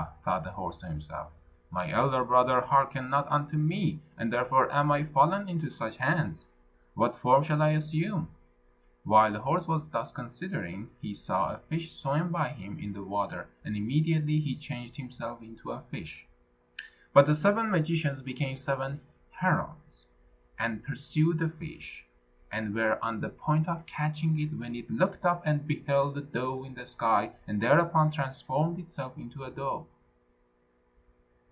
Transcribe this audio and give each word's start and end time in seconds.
thought 0.25 0.43
the 0.43 0.51
horse 0.51 0.77
to 0.77 0.85
himself, 0.85 1.31
"my 1.71 1.89
elder 1.91 2.23
brother 2.23 2.61
hearkened 2.61 3.09
not 3.09 3.27
unto 3.31 3.57
me, 3.57 3.99
and 4.17 4.31
therefore 4.31 4.71
am 4.71 4.91
I 4.91 5.03
fallen 5.03 5.49
into 5.49 5.69
such 5.69 5.97
hands. 5.97 6.47
What 6.93 7.15
form 7.15 7.43
shall 7.43 7.61
I 7.61 7.69
assume?" 7.71 8.29
While 9.03 9.33
the 9.33 9.41
horse 9.41 9.67
was 9.67 9.89
thus 9.89 10.11
considering, 10.11 10.89
he 11.01 11.13
saw 11.13 11.49
a 11.51 11.57
fish 11.57 11.91
swim 11.93 12.31
by 12.31 12.49
him 12.49 12.79
in 12.79 12.93
the 12.93 13.03
water, 13.03 13.47
and 13.65 13.75
immediately 13.75 14.39
he 14.39 14.55
changed 14.55 14.95
himself 14.95 15.41
into 15.41 15.71
a 15.71 15.81
fish. 15.81 16.27
But 17.13 17.25
the 17.25 17.35
seven 17.35 17.69
magicians 17.69 18.21
became 18.21 18.57
seven 18.57 19.01
herons, 19.31 20.07
and 20.57 20.83
pursued 20.83 21.39
the 21.39 21.49
fish, 21.49 22.05
and 22.51 22.75
were 22.75 23.03
on 23.03 23.19
the 23.21 23.29
point 23.29 23.67
of 23.67 23.87
catching 23.87 24.39
it, 24.39 24.53
when 24.57 24.75
it 24.75 24.89
looked 24.91 25.25
up 25.25 25.41
and 25.45 25.67
beheld 25.67 26.17
a 26.17 26.21
dove 26.21 26.63
in 26.65 26.75
the 26.75 26.85
sky, 26.85 27.31
and 27.47 27.59
thereupon 27.59 28.11
transformed 28.11 28.77
itself 28.77 29.17
into 29.17 29.43
a 29.43 29.51
dove. 29.51 29.87